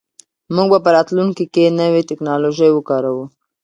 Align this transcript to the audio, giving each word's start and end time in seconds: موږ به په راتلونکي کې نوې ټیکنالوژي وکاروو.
موږ 0.55 0.67
به 0.71 0.79
په 0.85 0.89
راتلونکي 0.95 1.45
کې 1.53 1.75
نوې 1.79 2.01
ټیکنالوژي 2.09 2.69
وکاروو. 2.73 3.25